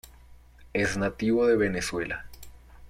[0.73, 2.25] Es nativo de Venezuela.